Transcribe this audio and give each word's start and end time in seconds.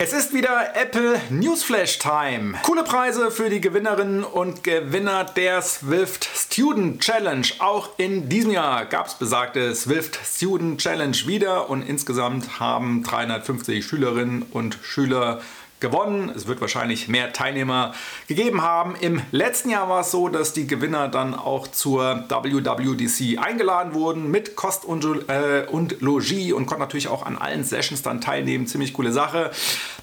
Es 0.00 0.12
ist 0.12 0.32
wieder 0.32 0.76
Apple 0.76 1.20
Newsflash 1.28 1.98
Time. 1.98 2.56
Coole 2.62 2.84
Preise 2.84 3.32
für 3.32 3.50
die 3.50 3.60
Gewinnerinnen 3.60 4.22
und 4.22 4.62
Gewinner 4.62 5.24
der 5.24 5.60
Swift 5.60 6.24
Student 6.36 7.02
Challenge. 7.02 7.44
Auch 7.58 7.98
in 7.98 8.28
diesem 8.28 8.52
Jahr 8.52 8.86
gab 8.86 9.08
es 9.08 9.14
besagte 9.14 9.74
Swift 9.74 10.16
Student 10.24 10.80
Challenge 10.80 11.16
wieder 11.26 11.68
und 11.68 11.82
insgesamt 11.82 12.60
haben 12.60 13.02
350 13.02 13.84
Schülerinnen 13.84 14.42
und 14.52 14.78
Schüler 14.82 15.40
gewonnen. 15.80 16.30
Es 16.34 16.46
wird 16.46 16.60
wahrscheinlich 16.60 17.08
mehr 17.08 17.32
Teilnehmer 17.32 17.94
gegeben 18.26 18.62
haben. 18.62 18.96
Im 18.96 19.22
letzten 19.30 19.70
Jahr 19.70 19.88
war 19.88 20.00
es 20.00 20.10
so, 20.10 20.28
dass 20.28 20.52
die 20.52 20.66
Gewinner 20.66 21.08
dann 21.08 21.34
auch 21.34 21.68
zur 21.68 22.24
WWDC 22.28 23.38
eingeladen 23.38 23.94
wurden 23.94 24.30
mit 24.30 24.56
Kost 24.56 24.84
und, 24.84 25.04
äh, 25.28 25.66
und 25.70 26.00
Logis 26.00 26.52
und 26.52 26.66
konnten 26.66 26.82
natürlich 26.82 27.08
auch 27.08 27.24
an 27.24 27.38
allen 27.38 27.64
Sessions 27.64 28.02
dann 28.02 28.20
teilnehmen. 28.20 28.66
Ziemlich 28.66 28.92
coole 28.92 29.12
Sache. 29.12 29.50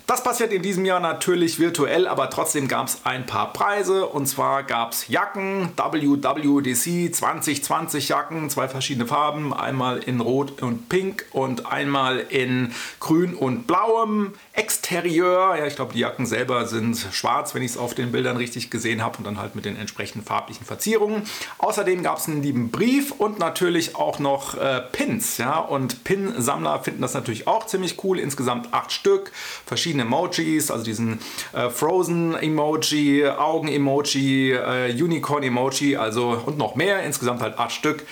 Das 0.07 0.21
passiert 0.21 0.53
in 0.53 0.61
diesem 0.61 0.85
Jahr 0.85 0.99
natürlich 0.99 1.57
virtuell, 1.57 2.07
aber 2.07 2.29
trotzdem 2.29 2.67
gab 2.67 2.85
es 2.85 2.99
ein 3.05 3.25
paar 3.25 3.53
Preise. 3.53 4.05
Und 4.05 4.27
zwar 4.27 4.61
gab 4.61 4.91
es 4.91 5.07
Jacken, 5.07 5.69
WWDC 5.75 7.11
2020 7.11 8.09
Jacken, 8.09 8.51
zwei 8.51 8.67
verschiedene 8.67 9.07
Farben. 9.07 9.51
Einmal 9.51 9.97
in 9.97 10.21
Rot 10.21 10.61
und 10.61 10.89
Pink 10.89 11.25
und 11.31 11.65
einmal 11.65 12.19
in 12.19 12.71
Grün 12.99 13.33
und 13.33 13.65
Blauem. 13.65 14.33
Exterieur, 14.53 15.57
ja, 15.57 15.65
ich 15.65 15.75
glaube, 15.75 15.93
die 15.93 15.99
Jacken 15.99 16.27
selber 16.27 16.67
sind 16.67 16.95
schwarz, 17.11 17.55
wenn 17.55 17.63
ich 17.63 17.71
es 17.71 17.77
auf 17.77 17.95
den 17.95 18.11
Bildern 18.11 18.37
richtig 18.37 18.69
gesehen 18.69 19.03
habe 19.03 19.17
und 19.17 19.23
dann 19.23 19.39
halt 19.39 19.55
mit 19.55 19.65
den 19.65 19.75
entsprechenden 19.75 20.23
farblichen 20.23 20.67
Verzierungen. 20.67 21.23
Außerdem 21.57 22.03
gab 22.03 22.19
es 22.19 22.27
einen 22.27 22.43
lieben 22.43 22.69
Brief 22.69 23.11
und 23.11 23.39
natürlich 23.39 23.95
auch 23.95 24.19
noch 24.19 24.53
äh, 24.55 24.81
Pins, 24.91 25.39
ja, 25.39 25.57
und 25.57 26.03
Pin-Sammler 26.03 26.83
finden 26.83 27.01
das 27.01 27.15
natürlich 27.15 27.47
auch 27.47 27.65
ziemlich 27.65 28.03
cool. 28.03 28.19
Insgesamt 28.19 28.71
acht 28.71 28.91
Stück, 28.91 29.31
verschiedene 29.65 29.94
Emojis, 29.99 30.71
also 30.71 30.83
diesen 30.83 31.19
äh, 31.53 31.69
Frozen-Emoji, 31.69 33.27
Augen-Emoji, 33.27 34.51
äh, 34.51 34.91
Unicorn-Emoji, 34.91 35.97
also 35.97 36.41
und 36.45 36.57
noch 36.57 36.75
mehr, 36.75 37.03
insgesamt 37.03 37.41
halt 37.41 37.57
acht 37.57 37.71
Stück. 37.71 38.05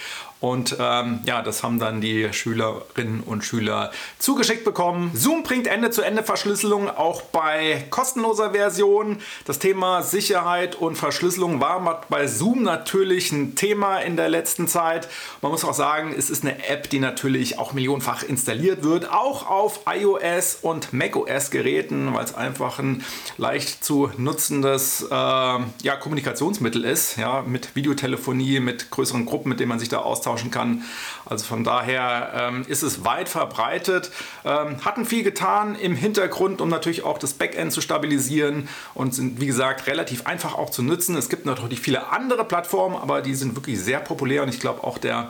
Und 0.43 0.75
ähm, 0.77 1.21
ja, 1.25 1.41
das 1.41 1.63
haben 1.63 1.79
dann 1.79 2.01
die 2.01 2.33
Schülerinnen 2.33 3.21
und 3.21 3.45
Schüler 3.45 3.91
zugeschickt 4.19 4.65
bekommen. 4.65 5.11
Zoom 5.13 5.43
bringt 5.43 5.67
Ende-zu-Ende-Verschlüsselung 5.67 6.89
auch 6.89 7.21
bei 7.21 7.85
kostenloser 7.89 8.51
Version. 8.51 9.19
Das 9.45 9.59
Thema 9.59 10.03
Sicherheit 10.03 10.75
und 10.75 10.97
Verschlüsselung 10.97 11.61
war 11.61 12.01
bei 12.09 12.27
Zoom 12.27 12.61
natürlich 12.61 13.31
ein 13.31 13.55
Thema 13.55 13.99
in 13.99 14.17
der 14.17 14.27
letzten 14.27 14.67
Zeit. 14.67 15.07
Man 15.41 15.53
muss 15.53 15.63
auch 15.63 15.73
sagen, 15.73 16.13
es 16.13 16.29
ist 16.29 16.43
eine 16.43 16.67
App, 16.67 16.89
die 16.89 16.99
natürlich 16.99 17.57
auch 17.57 17.71
millionenfach 17.71 18.23
installiert 18.23 18.83
wird, 18.83 19.09
auch 19.09 19.49
auf 19.49 19.79
iOS 19.87 20.57
und 20.61 20.91
macOS 20.91 21.51
Geräten, 21.51 22.13
weil 22.13 22.25
es 22.25 22.35
einfach 22.35 22.79
ein 22.79 23.05
leicht 23.37 23.85
zu 23.85 24.11
nutzendes 24.17 25.03
äh, 25.09 25.13
ja, 25.15 25.95
Kommunikationsmittel 25.97 26.83
ist, 26.83 27.15
ja, 27.15 27.43
mit 27.43 27.77
Videotelefonie, 27.77 28.59
mit 28.59 28.91
größeren 28.91 29.25
Gruppen, 29.25 29.47
mit 29.47 29.61
denen 29.61 29.69
man 29.69 29.79
sich 29.79 29.87
da 29.87 29.99
austauscht 29.99 30.32
austauschen 30.33 30.51
kann. 30.51 30.83
Also 31.25 31.45
von 31.45 31.63
daher 31.63 32.31
ähm, 32.35 32.65
ist 32.67 32.83
es 32.83 33.05
weit 33.05 33.29
verbreitet. 33.29 34.11
Ähm, 34.43 34.83
hatten 34.83 35.05
viel 35.05 35.23
getan 35.23 35.75
im 35.75 35.95
Hintergrund, 35.95 36.61
um 36.61 36.69
natürlich 36.69 37.03
auch 37.03 37.17
das 37.17 37.33
Backend 37.33 37.71
zu 37.71 37.81
stabilisieren 37.81 38.67
und 38.93 39.13
sind, 39.13 39.39
wie 39.39 39.47
gesagt, 39.47 39.87
relativ 39.87 40.25
einfach 40.25 40.55
auch 40.55 40.69
zu 40.69 40.83
nutzen. 40.83 41.15
Es 41.15 41.29
gibt 41.29 41.45
natürlich 41.45 41.79
viele 41.79 42.11
andere 42.11 42.43
Plattformen, 42.43 42.95
aber 42.95 43.21
die 43.21 43.35
sind 43.35 43.55
wirklich 43.55 43.79
sehr 43.79 43.99
populär 43.99 44.43
und 44.43 44.49
ich 44.49 44.59
glaube 44.59 44.83
auch 44.83 44.97
der 44.97 45.29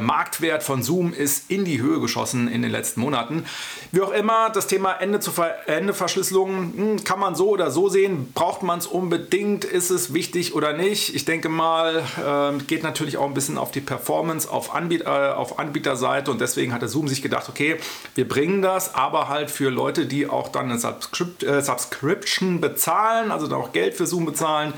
Marktwert 0.00 0.62
von 0.62 0.82
Zoom 0.82 1.12
ist 1.12 1.50
in 1.50 1.64
die 1.64 1.80
Höhe 1.80 2.00
geschossen 2.00 2.48
in 2.48 2.62
den 2.62 2.70
letzten 2.70 3.00
Monaten. 3.00 3.44
Wie 3.92 4.00
auch 4.02 4.12
immer, 4.12 4.50
das 4.50 4.66
Thema 4.66 4.92
Ende 4.92 5.20
zu 5.20 5.32
Ende 5.66 5.94
Verschlüsselung 5.94 6.72
hm, 6.76 7.04
kann 7.04 7.18
man 7.18 7.34
so 7.34 7.48
oder 7.48 7.70
so 7.70 7.88
sehen. 7.88 8.32
Braucht 8.34 8.62
man 8.62 8.78
es 8.78 8.86
unbedingt? 8.86 9.64
Ist 9.64 9.90
es 9.90 10.12
wichtig 10.12 10.54
oder 10.54 10.72
nicht? 10.72 11.14
Ich 11.14 11.24
denke 11.24 11.48
mal, 11.48 12.02
äh, 12.18 12.62
geht 12.64 12.82
natürlich 12.82 13.16
auch 13.16 13.26
ein 13.26 13.34
bisschen 13.34 13.58
auf 13.58 13.70
die 13.70 13.80
Performance 13.80 14.50
auf, 14.50 14.74
Anbiet 14.74 15.02
äh, 15.02 15.06
auf 15.06 15.58
Anbieterseite 15.58 16.30
und 16.30 16.40
deswegen 16.40 16.72
hat 16.72 16.82
der 16.82 16.88
Zoom 16.88 17.08
sich 17.08 17.22
gedacht, 17.22 17.48
okay, 17.48 17.76
wir 18.14 18.28
bringen 18.28 18.62
das, 18.62 18.94
aber 18.94 19.28
halt 19.28 19.50
für 19.50 19.70
Leute, 19.70 20.06
die 20.06 20.28
auch 20.28 20.48
dann 20.48 20.66
eine 20.70 20.78
Subscript 20.78 21.42
äh, 21.42 21.62
Subscription 21.62 22.60
bezahlen, 22.60 23.30
also 23.30 23.54
auch 23.54 23.72
Geld 23.72 23.94
für 23.94 24.06
Zoom 24.06 24.26
bezahlen. 24.26 24.74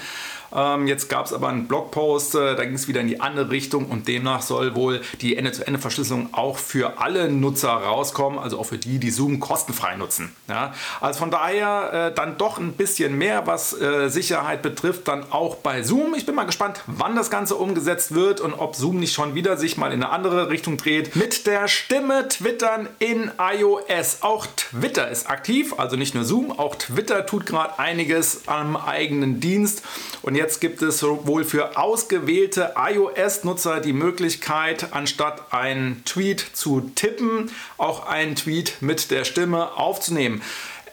Ähm, 0.55 0.87
jetzt 0.87 1.09
gab 1.09 1.27
es 1.27 1.33
aber 1.33 1.49
einen 1.49 1.67
Blogpost, 1.67 2.35
äh, 2.35 2.57
da 2.57 2.65
ging 2.65 2.75
es 2.75 2.89
wieder 2.89 3.01
in 3.01 3.09
die 3.09 3.21
andere 3.21 3.51
Richtung 3.51 3.87
und 3.87 4.09
demnach 4.09 4.43
soll 4.43 4.75
wohl 4.75 5.01
die 5.21 5.37
Ende-zu-Ende-Verschlüsselung 5.37 6.29
auch 6.33 6.59
für 6.59 7.01
alle 7.01 7.31
Nutzer 7.31 7.71
rauskommen, 7.71 8.39
also 8.39 8.59
auch 8.59 8.67
für 8.67 8.79
die, 8.79 8.99
die 8.99 9.11
Zoom 9.11 9.41
kostenfrei 9.41 9.97
nutzen. 9.97 10.35
Ja? 10.49 10.75
Also 11.01 11.21
von 11.21 11.31
daher 11.31 12.11
äh, 12.11 12.15
dann 12.15 12.39
doch 12.39 12.59
ein 12.59 12.73
bisschen 12.73 13.17
mehr, 13.17 13.47
was 13.47 13.79
äh, 13.81 14.09
Sicherheit 14.09 14.63
betrifft, 14.63 15.09
dann 15.09 15.25
auch 15.31 15.57
bei 15.57 15.83
Zoom. 15.83 16.15
Ich 16.15 16.27
bin 16.27 16.35
mal 16.35 16.45
gespannt, 16.45 16.83
wann 16.87 17.17
das 17.17 17.31
Ganze 17.31 17.57
umgesetzt 17.57 18.15
wird 18.15 18.41
und 18.41 18.55
ob 18.55 18.77
Zoom 18.77 18.99
nicht 18.99 19.15
schon 19.15 19.35
wieder 19.35 19.57
sich 19.57 19.77
mal 19.77 19.93
in 19.93 20.03
eine 20.03 20.11
andere 20.11 20.51
Richtung 20.51 20.77
dreht. 20.77 21.17
Mit 21.17 21.47
der 21.47 21.69
Stimme 21.69 22.29
twittern 22.29 22.89
in 22.99 23.31
iOS. 23.39 24.19
Auch 24.21 24.47
Twitter 24.57 25.11
ist 25.11 25.29
aktiv, 25.29 25.75
also 25.79 25.97
nicht 25.97 26.15
nur 26.15 26.25
Zoom, 26.25 26.51
auch 26.53 26.75
Twitter 26.75 27.27
tut 27.27 27.47
gerade 27.47 27.79
einiges 27.79 28.43
am 28.47 28.77
eigenen 28.77 29.41
Dienst. 29.41 29.83
Und 30.23 30.35
jetzt 30.35 30.42
gibt 30.61 30.83
es 30.83 31.03
wohl 31.03 31.45
für 31.45 31.79
ausgewählte 31.79 32.75
iOS-Nutzer 32.77 33.81
die 33.81 33.93
Möglichkeit, 33.93 34.93
anstatt 34.93 35.53
einen 35.53 36.05
Tweet 36.05 36.45
zu 36.53 36.81
tippen, 36.95 37.51
auch 37.79 38.07
einen 38.07 38.35
Tweet 38.35 38.77
mit 38.81 39.11
der 39.11 39.25
Stimme 39.25 39.77
aufzunehmen. 39.77 40.43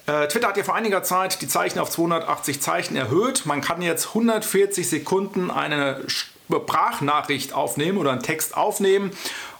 Äh, 0.06 0.28
Twitter 0.28 0.50
hat 0.50 0.58
ja 0.58 0.64
vor 0.64 0.76
einiger 0.76 1.04
Zeit 1.04 1.42
die 1.42 1.48
Zeichen 1.48 1.80
auf 1.80 1.90
280 1.90 2.62
Zeichen 2.62 2.96
erhöht. 2.96 3.46
Man 3.46 3.62
kann 3.62 3.82
jetzt 3.82 4.10
140 4.10 4.88
Sekunden 4.88 5.52
eine 5.52 6.04
Sprachnachricht 6.50 7.54
aufnehmen 7.54 7.98
oder 7.98 8.12
einen 8.12 8.24
Text 8.24 8.58
aufnehmen 8.58 9.12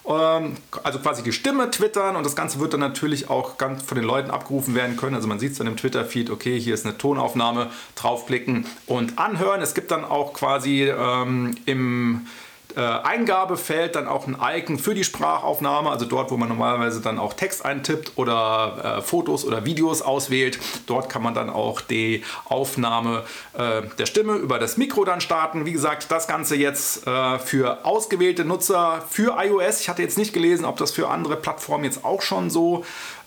ähm, 0.06 0.56
also 0.82 0.98
quasi 0.98 1.22
die 1.22 1.32
Stimme 1.32 1.70
twittern 1.70 2.16
und 2.16 2.24
das 2.24 2.34
Ganze 2.34 2.58
wird 2.58 2.72
dann 2.72 2.80
natürlich 2.80 3.28
auch 3.28 3.58
ganz 3.58 3.82
von 3.82 3.96
den 3.96 4.04
Leuten 4.04 4.30
abgerufen 4.30 4.74
werden 4.74 4.96
können. 4.96 5.14
Also 5.14 5.28
man 5.28 5.38
sieht 5.38 5.52
es 5.52 5.58
dann 5.58 5.66
im 5.66 5.76
Twitter-Feed, 5.76 6.30
okay, 6.30 6.58
hier 6.58 6.74
ist 6.74 6.86
eine 6.86 6.96
Tonaufnahme, 6.96 7.70
draufklicken 7.96 8.66
und 8.86 9.18
anhören. 9.18 9.60
Es 9.60 9.74
gibt 9.74 9.90
dann 9.90 10.04
auch 10.04 10.32
quasi 10.32 10.84
ähm, 10.88 11.56
im 11.66 12.26
äh, 12.76 12.80
Eingabefeld 12.80 13.96
dann 13.96 14.08
auch 14.08 14.26
ein 14.26 14.36
Icon 14.40 14.78
für 14.78 14.94
die 14.94 15.04
Sprachaufnahme, 15.04 15.90
also 15.90 16.04
dort, 16.04 16.30
wo 16.30 16.36
man 16.36 16.48
normalerweise 16.48 17.00
dann 17.00 17.18
auch 17.18 17.34
Text 17.34 17.64
eintippt 17.64 18.12
oder 18.16 18.98
äh, 18.98 19.02
Fotos 19.02 19.44
oder 19.44 19.64
Videos 19.64 20.02
auswählt. 20.02 20.58
Dort 20.86 21.08
kann 21.08 21.22
man 21.22 21.34
dann 21.34 21.50
auch 21.50 21.80
die 21.80 22.24
Aufnahme 22.46 23.24
äh, 23.54 23.82
der 23.98 24.06
Stimme 24.06 24.34
über 24.34 24.58
das 24.58 24.76
Mikro 24.76 25.04
dann 25.04 25.20
starten. 25.20 25.66
Wie 25.66 25.72
gesagt, 25.72 26.10
das 26.10 26.28
Ganze 26.28 26.56
jetzt 26.56 27.06
äh, 27.06 27.38
für 27.38 27.84
ausgewählte 27.84 28.44
Nutzer 28.44 29.02
für 29.08 29.36
iOS. 29.38 29.80
Ich 29.80 29.88
hatte 29.88 30.02
jetzt 30.02 30.18
nicht 30.18 30.32
gelesen, 30.32 30.64
ob 30.64 30.76
das 30.76 30.92
für 30.92 31.08
andere 31.08 31.36
Plattformen 31.36 31.84
jetzt 31.84 32.04
auch 32.04 32.22
schon 32.22 32.50
so 32.50 32.84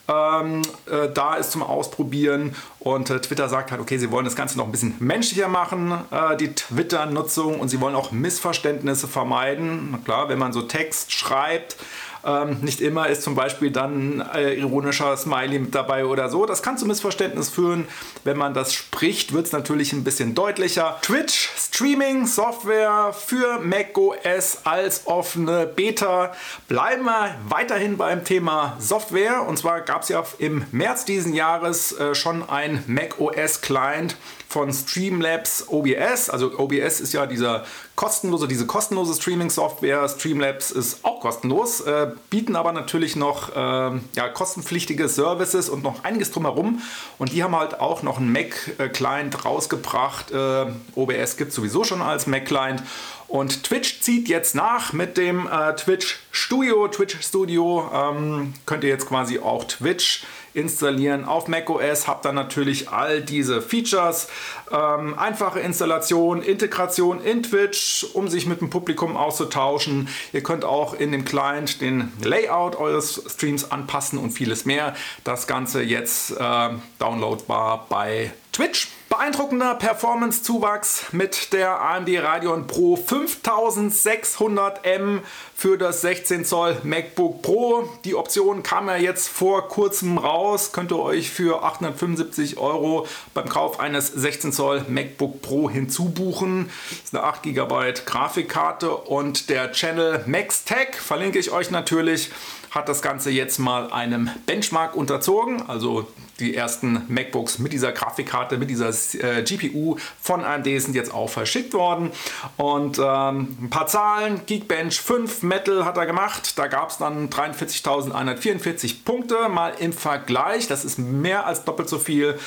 ähm, 0.07 0.61
äh, 0.85 1.09
da 1.13 1.35
ist 1.35 1.51
zum 1.51 1.63
Ausprobieren. 1.63 2.55
Und 2.79 3.09
äh, 3.09 3.21
Twitter 3.21 3.47
sagt 3.49 3.71
halt, 3.71 3.81
okay, 3.81 3.97
sie 3.97 4.11
wollen 4.11 4.25
das 4.25 4.35
Ganze 4.35 4.57
noch 4.57 4.65
ein 4.65 4.71
bisschen 4.71 4.95
menschlicher 4.99 5.47
machen, 5.47 5.93
äh, 6.11 6.35
die 6.35 6.53
Twitter-Nutzung, 6.53 7.59
und 7.59 7.69
sie 7.69 7.79
wollen 7.79 7.95
auch 7.95 8.11
Missverständnisse 8.11 9.07
vermeiden. 9.07 9.97
Klar, 10.03 10.29
wenn 10.29 10.39
man 10.39 10.51
so 10.51 10.63
Text 10.63 11.11
schreibt, 11.11 11.77
ähm, 12.25 12.59
nicht 12.61 12.79
immer 12.79 13.07
ist 13.07 13.21
zum 13.21 13.35
Beispiel 13.35 13.71
dann 13.71 14.21
äh, 14.33 14.53
ironischer 14.53 15.15
Smiley 15.17 15.59
mit 15.59 15.75
dabei 15.75 16.05
oder 16.05 16.29
so. 16.29 16.45
Das 16.45 16.63
kann 16.63 16.77
zu 16.77 16.85
Missverständnis 16.85 17.49
führen. 17.49 17.85
Wenn 18.23 18.37
man 18.37 18.53
das 18.53 18.73
spricht, 18.73 19.33
wird 19.33 19.47
es 19.47 19.51
natürlich 19.51 19.91
ein 19.93 20.03
bisschen 20.03 20.33
deutlicher. 20.33 20.99
Twitch, 21.01 21.49
Streaming, 21.73 22.27
Software 22.27 23.13
für 23.13 23.57
macOS 23.57 24.59
als 24.63 25.07
offene 25.07 25.65
Beta. 25.65 26.31
Bleiben 26.67 27.03
wir 27.03 27.33
weiterhin 27.49 27.97
beim 27.97 28.23
Thema 28.23 28.77
Software. 28.77 29.41
Und 29.47 29.57
zwar 29.57 29.81
gab 29.81 30.03
es 30.03 30.09
ja 30.09 30.23
im 30.37 30.67
März 30.71 31.03
diesen 31.05 31.33
Jahres 31.33 31.91
äh, 31.93 32.13
schon 32.13 32.47
ein 32.47 32.83
macOS 32.85 33.61
Client 33.61 34.17
von 34.53 34.71
Streamlabs 34.71 35.65
OBS. 35.67 36.29
Also 36.29 36.59
OBS 36.59 36.99
ist 36.99 37.11
ja 37.11 37.25
dieser 37.25 37.65
kostenlose, 37.95 38.47
diese 38.47 38.67
kostenlose 38.67 39.19
Streaming-Software. 39.19 40.07
Streamlabs 40.07 40.69
ist 40.69 41.03
auch 41.03 41.19
kostenlos, 41.19 41.81
äh, 41.81 42.11
bieten 42.29 42.55
aber 42.55 42.71
natürlich 42.71 43.15
noch 43.15 43.49
äh, 43.49 43.55
ja, 43.55 44.29
kostenpflichtige 44.31 45.09
Services 45.09 45.69
und 45.69 45.83
noch 45.83 46.03
einiges 46.03 46.31
drumherum. 46.31 46.81
Und 47.17 47.33
die 47.33 47.43
haben 47.43 47.55
halt 47.55 47.79
auch 47.79 48.03
noch 48.03 48.19
einen 48.19 48.31
Mac-Client 48.31 49.43
rausgebracht. 49.43 50.31
Äh, 50.31 50.65
OBS 50.93 51.37
gibt 51.37 51.49
es 51.49 51.55
sowieso 51.55 51.83
schon 51.83 52.03
als 52.03 52.27
Mac-Client. 52.27 52.83
Und 53.27 53.63
Twitch 53.63 54.01
zieht 54.01 54.27
jetzt 54.27 54.53
nach 54.53 54.93
mit 54.93 55.17
dem 55.17 55.47
äh, 55.47 55.73
Twitch 55.75 56.19
Studio. 56.29 56.87
Twitch 56.87 57.19
Studio 57.25 57.89
ähm, 57.91 58.53
könnt 58.67 58.83
ihr 58.83 58.91
jetzt 58.91 59.07
quasi 59.07 59.39
auch 59.39 59.63
Twitch 59.63 60.23
installieren 60.53 61.25
auf 61.25 61.47
macOS. 61.47 62.07
Habt 62.07 62.25
dann 62.25 62.35
natürlich 62.35 62.89
all 62.89 63.21
diese 63.21 63.61
Features. 63.61 64.27
Ähm, 64.71 65.17
einfache 65.17 65.59
Installation, 65.59 66.41
Integration 66.41 67.21
in 67.23 67.43
Twitch, 67.43 68.05
um 68.13 68.27
sich 68.27 68.45
mit 68.45 68.61
dem 68.61 68.69
Publikum 68.69 69.17
auszutauschen. 69.17 70.07
Ihr 70.31 70.43
könnt 70.43 70.65
auch 70.65 70.93
in 70.93 71.11
dem 71.11 71.25
Client 71.25 71.81
den 71.81 72.11
Layout 72.23 72.75
eures 72.75 73.23
Streams 73.27 73.71
anpassen 73.71 74.19
und 74.19 74.31
vieles 74.31 74.65
mehr. 74.65 74.95
Das 75.23 75.47
Ganze 75.47 75.81
jetzt 75.81 76.31
äh, 76.31 76.69
downloadbar 76.99 77.87
bei 77.89 78.31
Twitch. 78.51 78.89
Beeindruckender 79.13 79.75
Performance-Zuwachs 79.75 81.11
mit 81.11 81.53
der 81.53 81.79
AMD 81.79 82.09
Radeon 82.17 82.65
Pro 82.65 82.95
5600M 82.95 85.19
für 85.55 85.77
das 85.77 86.01
16 86.01 86.45
Zoll 86.45 86.77
MacBook 86.81 87.43
Pro. 87.43 87.87
Die 88.05 88.15
Option 88.15 88.63
kam 88.63 88.87
ja 88.87 88.95
jetzt 88.95 89.29
vor 89.29 89.67
kurzem 89.67 90.17
raus. 90.17 90.71
Könnt 90.71 90.91
ihr 90.91 90.97
euch 90.97 91.29
für 91.29 91.61
875 91.61 92.57
Euro 92.57 93.05
beim 93.35 93.47
Kauf 93.47 93.79
eines 93.79 94.07
16 94.07 94.51
Zoll 94.51 94.83
MacBook 94.89 95.43
Pro 95.43 95.69
hinzubuchen. 95.69 96.71
Das 96.89 97.03
ist 97.03 97.15
eine 97.15 97.23
8 97.23 97.43
GB 97.43 97.93
Grafikkarte 98.05 98.95
und 98.95 99.51
der 99.51 99.73
Channel 99.73 100.23
MaxTech 100.25 100.95
verlinke 100.95 101.37
ich 101.37 101.51
euch 101.51 101.69
natürlich 101.69 102.31
hat 102.73 102.89
das 102.89 103.03
Ganze 103.03 103.29
jetzt 103.29 103.59
mal 103.59 103.91
einem 103.91 104.31
Benchmark 104.47 104.95
unterzogen. 104.95 105.61
Also 105.69 106.07
die 106.39 106.55
ersten 106.55 107.03
MacBooks 107.07 107.59
mit 107.59 107.71
dieser 107.71 107.91
Grafikkarte, 107.91 108.57
mit 108.57 108.69
dieser 108.69 108.91
äh, 109.15 109.43
GPU 109.43 109.97
von 110.21 110.43
AMD 110.43 110.65
sind 110.65 110.95
jetzt 110.95 111.13
auch 111.13 111.29
verschickt 111.29 111.73
worden. 111.73 112.11
Und 112.57 112.99
ähm, 112.99 113.57
ein 113.61 113.69
paar 113.69 113.87
Zahlen, 113.87 114.41
Geekbench 114.45 114.99
5 114.99 115.43
Metal 115.43 115.85
hat 115.85 115.97
er 115.97 116.05
gemacht. 116.05 116.57
Da 116.57 116.67
gab 116.67 116.89
es 116.89 116.97
dann 116.97 117.29
43.144 117.29 119.03
Punkte 119.03 119.49
mal 119.49 119.73
im 119.79 119.93
Vergleich. 119.93 120.67
Das 120.67 120.85
ist 120.85 120.99
mehr 120.99 121.45
als 121.45 121.63
doppelt 121.63 121.89
so 121.89 121.99
viel, 121.99 122.37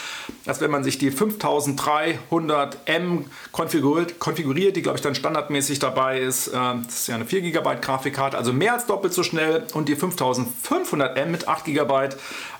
als 0.47 0.61
wenn 0.61 0.70
man 0.70 0.85
sich 0.85 0.99
die 0.99 1.11
5300M 1.11 3.25
konfiguriert, 3.52 4.19
konfiguriert 4.19 4.76
die 4.76 4.82
glaube 4.82 4.99
ich 4.99 5.02
dann 5.02 5.14
standardmäßig 5.14 5.79
dabei 5.79 6.20
ist. 6.20 6.49
Äh, 6.49 6.52
das 6.52 6.94
ist 6.94 7.09
ja 7.09 7.17
eine 7.17 7.25
4 7.25 7.43
GB 7.43 7.76
Grafikkarte, 7.81 8.37
also 8.37 8.52
mehr 8.52 8.75
als 8.75 8.87
doppelt 8.87 9.12
so 9.12 9.23
schnell. 9.23 9.67
Und 9.75 9.88
die 9.88 9.97
5500M 9.97 11.26
mit 11.26 11.49
8 11.49 11.64
GB, 11.64 12.09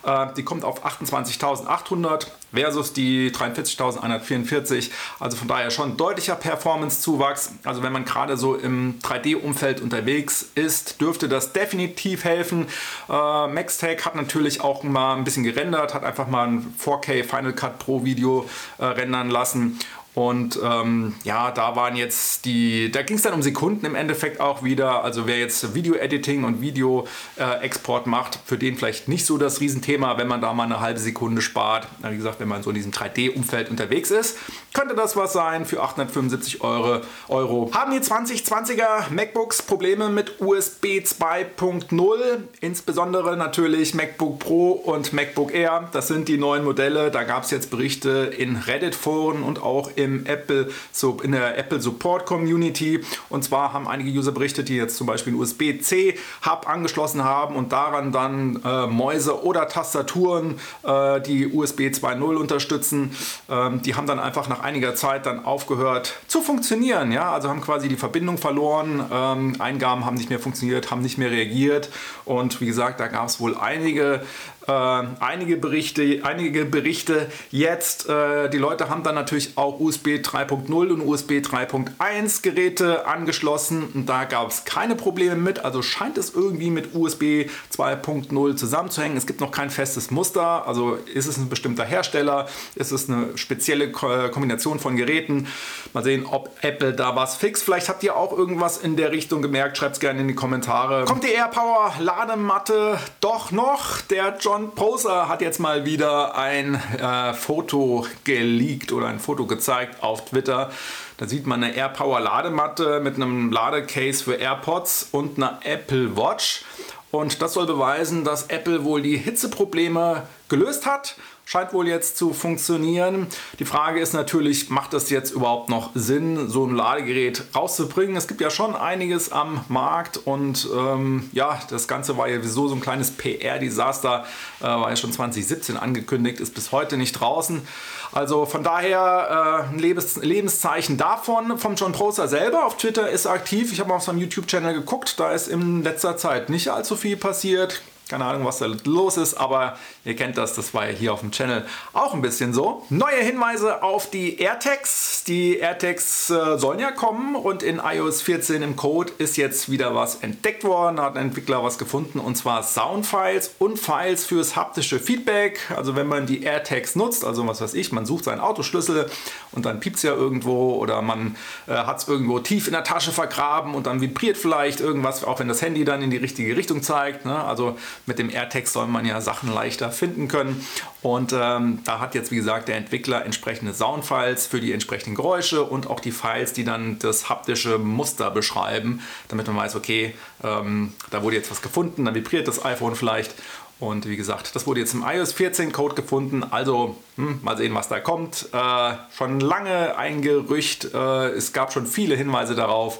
äh, 0.03 0.27
die 0.35 0.43
kommt 0.43 0.63
auf 0.63 0.85
28.800 0.85 2.27
versus 2.53 2.93
die 2.93 3.31
43.144. 3.77 4.91
Also 5.19 5.37
von 5.37 5.47
daher 5.47 5.71
schon 5.71 5.97
deutlicher 5.97 6.35
Performance-Zuwachs. 6.35 7.51
Also 7.63 7.83
wenn 7.83 7.93
man 7.93 8.05
gerade 8.05 8.37
so 8.37 8.55
im 8.55 8.99
3D-Umfeld 8.99 9.81
unterwegs 9.81 10.49
ist, 10.55 11.01
dürfte 11.01 11.29
das 11.29 11.53
definitiv 11.53 12.23
helfen. 12.23 12.67
Äh, 13.09 13.47
Maxtech 13.47 14.05
hat 14.05 14.15
natürlich 14.15 14.61
auch 14.61 14.83
mal 14.83 15.15
ein 15.15 15.23
bisschen 15.23 15.43
gerendert, 15.43 15.93
hat 15.93 16.03
einfach 16.03 16.27
mal 16.27 16.47
ein 16.47 16.75
4K 16.83 17.23
Final 17.23 17.53
Cut 17.53 17.79
Pro 17.79 18.03
Video 18.03 18.49
äh, 18.77 18.85
rendern 18.85 19.29
lassen 19.29 19.79
und 20.17 20.59
ähm, 20.63 21.13
ja, 21.25 21.51
da 21.51 21.75
waren 21.75 21.95
jetzt 21.95 22.45
die, 22.45 22.91
da 22.91 23.03
ging 23.03 23.17
es 23.17 23.21
dann 23.21 23.35
um 23.35 23.43
Sekunden 23.43 23.85
im 23.85 23.93
Endeffekt 23.93 24.39
auch 24.39 24.63
wieder. 24.63 25.03
Also 25.03 25.27
wer 25.27 25.37
jetzt 25.37 25.75
Video-Editing 25.75 26.43
und 26.43 26.59
Video-Export 26.59 28.07
macht, 28.07 28.39
für 28.43 28.57
den 28.57 28.77
vielleicht 28.77 29.07
nicht 29.07 29.27
so 29.27 29.37
das 29.37 29.61
Riesenthema, 29.61 30.17
wenn 30.17 30.27
man 30.27 30.41
da 30.41 30.53
mal 30.53 30.63
eine 30.63 30.79
halbe 30.79 30.99
Sekunde 30.99 31.43
spart. 31.43 31.87
Wie 32.01 32.17
gesagt, 32.17 32.39
wenn 32.39 32.47
man 32.47 32.63
so 32.63 32.71
in 32.71 32.75
diesem 32.77 32.91
3D-Umfeld 32.93 33.69
unterwegs 33.69 34.09
ist, 34.09 34.39
könnte 34.73 34.95
das 34.95 35.15
was 35.15 35.33
sein 35.33 35.67
für 35.67 35.83
875 35.83 36.61
Euro. 36.61 37.01
Euro. 37.27 37.69
Haben 37.75 37.91
die 37.91 37.99
2020er 37.99 39.11
MacBooks 39.11 39.61
Probleme 39.61 40.09
mit 40.09 40.41
USB 40.41 40.99
2.0? 40.99 42.17
Insbesondere 42.59 43.37
natürlich 43.37 43.93
MacBook 43.93 44.39
Pro 44.39 44.71
und 44.71 45.13
MacBook 45.13 45.53
Air. 45.53 45.89
Das 45.91 46.07
sind 46.07 46.27
die 46.27 46.39
neuen 46.39 46.63
Modelle. 46.63 47.11
Da 47.11 47.21
gab 47.21 47.43
es 47.43 47.51
jetzt 47.51 47.69
Berichte 47.69 48.33
in 48.35 48.55
Reddit-Foren 48.55 49.43
und 49.43 49.61
auch 49.61 49.91
im 49.95 50.06
im 50.07 50.25
Apple, 50.25 50.69
so 50.91 51.19
in 51.21 51.31
der 51.33 51.57
Apple 51.57 51.81
Support 51.81 52.25
Community. 52.25 53.01
Und 53.29 53.43
zwar 53.43 53.73
haben 53.73 53.87
einige 53.87 54.09
User 54.09 54.31
berichtet, 54.31 54.69
die 54.69 54.75
jetzt 54.75 54.97
zum 54.97 55.07
Beispiel 55.07 55.33
einen 55.33 55.41
USB-C 55.41 56.17
Hub 56.45 56.67
angeschlossen 56.67 57.23
haben 57.23 57.55
und 57.55 57.71
daran 57.71 58.11
dann 58.11 58.61
äh, 58.63 58.87
Mäuse 58.87 59.43
oder 59.43 59.67
Tastaturen, 59.67 60.59
äh, 60.83 61.21
die 61.21 61.47
USB 61.47 61.81
2.0 61.81 62.35
unterstützen. 62.35 63.15
Ähm, 63.49 63.81
die 63.81 63.95
haben 63.95 64.07
dann 64.07 64.19
einfach 64.19 64.47
nach 64.47 64.61
einiger 64.61 64.95
Zeit 64.95 65.25
dann 65.25 65.43
aufgehört 65.45 66.15
zu 66.27 66.41
funktionieren. 66.41 67.11
Ja? 67.11 67.31
Also 67.31 67.49
haben 67.49 67.61
quasi 67.61 67.89
die 67.89 67.95
Verbindung 67.95 68.37
verloren, 68.37 69.03
ähm, 69.11 69.55
Eingaben 69.59 70.05
haben 70.05 70.15
nicht 70.15 70.29
mehr 70.29 70.39
funktioniert, 70.39 70.91
haben 70.91 71.01
nicht 71.01 71.17
mehr 71.17 71.31
reagiert. 71.31 71.89
Und 72.25 72.61
wie 72.61 72.65
gesagt, 72.65 72.99
da 72.99 73.07
gab 73.07 73.27
es 73.27 73.39
wohl 73.39 73.55
einige 73.57 74.21
äh, 74.67 74.71
einige 74.71 75.57
Berichte, 75.57 76.21
einige 76.23 76.65
Berichte 76.65 77.27
jetzt. 77.51 78.09
Äh, 78.09 78.49
die 78.49 78.57
Leute 78.57 78.89
haben 78.89 79.03
dann 79.03 79.15
natürlich 79.15 79.53
auch 79.55 79.79
USB 79.79 80.17
3.0 80.17 80.69
und 80.69 81.01
USB 81.01 81.33
3.1 81.33 82.41
Geräte 82.41 83.05
angeschlossen 83.05 83.89
und 83.93 84.07
da 84.07 84.25
gab 84.25 84.49
es 84.49 84.65
keine 84.65 84.95
Probleme 84.95 85.35
mit. 85.35 85.63
Also 85.63 85.81
scheint 85.81 86.17
es 86.17 86.33
irgendwie 86.33 86.69
mit 86.69 86.93
USB 86.93 87.47
2.0 87.75 88.55
zusammenzuhängen. 88.55 89.17
Es 89.17 89.25
gibt 89.25 89.39
noch 89.39 89.51
kein 89.51 89.69
festes 89.69 90.11
Muster. 90.11 90.67
Also 90.67 90.95
ist 91.13 91.27
es 91.27 91.37
ein 91.37 91.47
bestimmter 91.47 91.85
Hersteller? 91.85 92.47
Ist 92.75 92.91
es 92.91 93.09
eine 93.09 93.37
spezielle 93.37 93.91
Ko 93.91 94.07
Kombination 94.31 94.79
von 94.79 94.97
Geräten? 94.97 95.47
Mal 95.93 96.03
sehen, 96.03 96.25
ob 96.25 96.51
Apple 96.61 96.93
da 96.93 97.15
was 97.15 97.35
fixt. 97.37 97.63
Vielleicht 97.63 97.87
habt 97.87 98.03
ihr 98.03 98.15
auch 98.15 98.37
irgendwas 98.37 98.77
in 98.77 98.97
der 98.97 99.11
Richtung 99.11 99.41
gemerkt. 99.41 99.77
Schreibt 99.77 99.95
es 99.95 99.99
gerne 99.99 100.21
in 100.21 100.27
die 100.27 100.35
Kommentare. 100.35 101.05
Kommt 101.05 101.23
die 101.23 101.31
AirPower 101.31 101.93
Ladematte 101.99 102.97
doch 103.21 103.51
noch? 103.51 104.01
Der 104.01 104.37
John 104.39 104.56
John 104.57 104.71
Poser 104.71 105.27
hat 105.27 105.41
jetzt 105.41 105.59
mal 105.59 105.85
wieder 105.85 106.35
ein 106.35 106.81
äh, 106.99 107.35
Foto 107.35 108.07
geleakt 108.23 108.91
oder 108.91 109.05
ein 109.05 109.19
Foto 109.19 109.45
gezeigt 109.45 110.01
auf 110.01 110.25
Twitter. 110.25 110.71
Da 111.17 111.27
sieht 111.27 111.45
man 111.45 111.63
eine 111.63 111.75
AirPower 111.75 112.19
Ladematte 112.19 112.99
mit 112.99 113.17
einem 113.17 113.51
Ladecase 113.51 114.23
für 114.23 114.33
AirPods 114.33 115.09
und 115.11 115.37
einer 115.37 115.59
Apple 115.63 116.17
Watch. 116.17 116.65
Und 117.11 117.39
das 117.43 117.53
soll 117.53 117.67
beweisen, 117.67 118.23
dass 118.23 118.47
Apple 118.47 118.83
wohl 118.83 119.03
die 119.03 119.17
Hitzeprobleme 119.17 120.23
gelöst 120.49 120.87
hat 120.87 121.17
scheint 121.47 121.71
wohl 121.71 121.87
jetzt 121.87 122.17
zu 122.17 122.33
funktionieren. 122.33 123.25
Die 123.57 123.63
Frage 123.63 124.01
ist 124.01 124.13
natürlich, 124.13 124.69
macht 124.69 124.91
das 124.91 125.09
jetzt 125.09 125.31
überhaupt 125.31 125.69
noch 125.69 125.91
Sinn, 125.95 126.49
so 126.49 126.65
ein 126.65 126.75
Ladegerät 126.75 127.41
rauszubringen? 127.55 128.17
Es 128.17 128.27
gibt 128.27 128.41
ja 128.41 128.49
schon 128.49 128.75
einiges 128.75 129.31
am 129.31 129.63
Markt 129.69 130.17
und 130.17 130.67
ähm, 130.75 131.29
ja, 131.31 131.57
das 131.69 131.87
Ganze 131.87 132.17
war 132.17 132.27
ja 132.27 132.35
sowieso 132.39 132.67
so 132.67 132.75
ein 132.75 132.81
kleines 132.81 133.11
PR-Desaster, 133.11 134.25
äh, 134.59 134.63
war 134.63 134.89
ja 134.89 134.97
schon 134.97 135.13
2017 135.13 135.77
angekündigt, 135.77 136.41
ist 136.41 136.53
bis 136.53 136.73
heute 136.73 136.97
nicht 136.97 137.13
draußen. 137.13 137.65
Also 138.11 138.45
von 138.45 138.63
daher 138.63 139.69
äh, 139.69 139.73
ein 139.73 139.79
Lebens 139.79 140.17
Lebenszeichen 140.17 140.97
davon. 140.97 141.57
Vom 141.57 141.75
John 141.75 141.93
Prosser 141.93 142.27
selber 142.27 142.65
auf 142.65 142.75
Twitter 142.75 143.09
ist 143.09 143.25
aktiv. 143.25 143.71
Ich 143.71 143.79
habe 143.79 143.93
auf 143.93 144.03
seinem 144.03 144.19
YouTube-Channel 144.19 144.73
geguckt, 144.73 145.17
da 145.17 145.31
ist 145.31 145.47
in 145.47 145.81
letzter 145.81 146.17
Zeit 146.17 146.49
nicht 146.49 146.67
allzu 146.71 146.97
viel 146.97 147.15
passiert. 147.15 147.81
Keine 148.09 148.25
Ahnung, 148.25 148.45
was 148.45 148.59
da 148.59 148.67
los 148.85 149.17
ist, 149.17 149.33
aber 149.33 149.77
ihr 150.05 150.15
kennt 150.15 150.37
das, 150.37 150.53
das 150.53 150.73
war 150.73 150.89
ja 150.89 150.95
hier 150.95 151.13
auf 151.13 151.19
dem 151.19 151.31
Channel 151.31 151.65
auch 151.93 152.13
ein 152.13 152.21
bisschen 152.21 152.53
so. 152.53 152.85
Neue 152.89 153.17
Hinweise 153.17 153.83
auf 153.83 154.09
die 154.09 154.39
AirTags. 154.39 155.23
Die 155.25 155.57
AirTags 155.57 156.29
äh, 156.29 156.57
sollen 156.57 156.79
ja 156.79 156.91
kommen 156.91 157.35
und 157.35 157.63
in 157.63 157.81
iOS 157.83 158.21
14 158.21 158.61
im 158.61 158.75
Code 158.75 159.11
ist 159.17 159.35
jetzt 159.35 159.69
wieder 159.69 159.93
was 159.93 160.15
entdeckt 160.15 160.63
worden. 160.63 161.01
Hat 161.01 161.17
ein 161.17 161.27
Entwickler 161.27 161.63
was 161.63 161.77
gefunden 161.77 162.19
und 162.19 162.35
zwar 162.35 162.63
Soundfiles 162.63 163.55
und 163.59 163.77
Files 163.77 164.25
fürs 164.25 164.55
haptische 164.55 164.99
Feedback. 164.99 165.59
Also 165.75 165.95
wenn 165.95 166.07
man 166.07 166.25
die 166.25 166.43
AirTags 166.43 166.95
nutzt, 166.95 167.25
also 167.25 167.45
was 167.47 167.61
weiß 167.61 167.73
ich, 167.73 167.91
man 167.91 168.05
sucht 168.05 168.23
seinen 168.25 168.39
Autoschlüssel 168.39 169.09
und 169.51 169.65
dann 169.65 169.79
piept 169.79 169.97
es 169.97 170.03
ja 170.03 170.13
irgendwo 170.13 170.75
oder 170.75 171.01
man 171.01 171.35
äh, 171.67 171.73
hat 171.73 171.97
es 171.97 172.07
irgendwo 172.07 172.39
tief 172.39 172.67
in 172.67 172.73
der 172.73 172.83
Tasche 172.83 173.11
vergraben 173.11 173.75
und 173.75 173.87
dann 173.87 174.01
vibriert 174.01 174.37
vielleicht 174.37 174.79
irgendwas, 174.79 175.23
auch 175.23 175.39
wenn 175.39 175.47
das 175.47 175.61
Handy 175.61 175.83
dann 175.83 176.01
in 176.01 176.09
die 176.09 176.17
richtige 176.17 176.55
Richtung 176.55 176.83
zeigt. 176.83 177.25
Ne? 177.25 177.43
Also 177.43 177.77
mit 178.05 178.19
dem 178.19 178.29
AirTag 178.29 178.67
soll 178.67 178.87
man 178.87 179.05
ja 179.05 179.19
Sachen 179.21 179.53
leichter 179.53 179.91
finden 179.91 180.27
können. 180.27 180.65
Und 181.01 181.33
ähm, 181.33 181.79
da 181.83 181.99
hat 181.99 182.15
jetzt, 182.15 182.31
wie 182.31 182.35
gesagt, 182.37 182.67
der 182.67 182.77
Entwickler 182.77 183.25
entsprechende 183.25 183.73
Soundfiles 183.73 184.47
für 184.47 184.59
die 184.59 184.71
entsprechenden 184.71 185.15
Geräusche 185.15 185.63
und 185.63 185.89
auch 185.89 185.99
die 185.99 186.11
Files, 186.11 186.53
die 186.53 186.63
dann 186.63 186.99
das 186.99 187.29
haptische 187.29 187.77
Muster 187.77 188.31
beschreiben, 188.31 189.01
damit 189.27 189.47
man 189.47 189.55
weiß, 189.55 189.75
okay, 189.75 190.13
ähm, 190.43 190.93
da 191.09 191.23
wurde 191.23 191.35
jetzt 191.35 191.51
was 191.51 191.61
gefunden, 191.61 192.05
dann 192.05 192.15
vibriert 192.15 192.47
das 192.47 192.63
iPhone 192.63 192.95
vielleicht. 192.95 193.33
Und 193.79 194.07
wie 194.07 194.17
gesagt, 194.17 194.55
das 194.55 194.65
wurde 194.65 194.79
jetzt 194.79 194.95
im 194.95 195.03
iOS 195.07 195.33
14 195.33 195.71
Code 195.71 195.93
gefunden. 195.93 196.43
Also 196.43 196.95
hm, 197.15 197.39
mal 197.43 197.57
sehen, 197.57 197.75
was 197.75 197.87
da 197.87 197.99
kommt. 197.99 198.49
Äh, 198.51 198.93
schon 199.15 199.39
lange 199.39 199.95
ein 199.97 200.21
Gerücht. 200.21 200.93
Äh, 200.93 201.29
es 201.29 201.53
gab 201.53 201.71
schon 201.71 201.85
viele 201.85 202.15
Hinweise 202.15 202.55
darauf. 202.55 202.99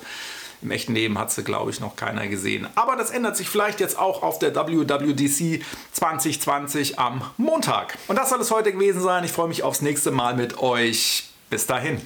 Im 0.61 0.71
echten 0.71 0.95
Leben 0.95 1.17
hat 1.19 1.31
sie, 1.31 1.43
glaube 1.43 1.71
ich, 1.71 1.79
noch 1.79 1.95
keiner 1.95 2.27
gesehen. 2.27 2.67
Aber 2.75 2.95
das 2.95 3.11
ändert 3.11 3.37
sich 3.37 3.47
vielleicht 3.47 3.79
jetzt 3.79 3.97
auch 3.97 4.23
auf 4.23 4.39
der 4.39 4.55
WWDC 4.55 5.63
2020 5.91 6.99
am 6.99 7.21
Montag. 7.37 7.97
Und 8.07 8.17
das 8.17 8.29
soll 8.29 8.41
es 8.41 8.51
heute 8.51 8.71
gewesen 8.71 9.01
sein. 9.01 9.23
Ich 9.23 9.31
freue 9.31 9.47
mich 9.47 9.63
aufs 9.63 9.81
nächste 9.81 10.11
Mal 10.11 10.35
mit 10.35 10.59
euch. 10.59 11.29
Bis 11.49 11.65
dahin. 11.65 12.01